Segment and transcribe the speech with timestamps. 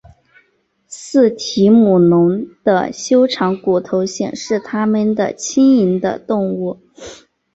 [0.87, 6.79] 似提姆龙的修长骨头显示它们的轻盈的动物。